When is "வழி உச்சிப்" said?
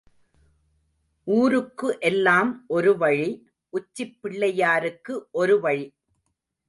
2.97-4.17